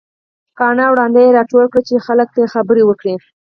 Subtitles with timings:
[0.57, 3.15] کاڼه او ړانده يې راټول کړي وو چې خلک ته خبرې وکړي.